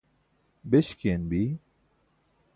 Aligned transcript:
beśkiyan 0.69 1.21
bi? 1.31 1.43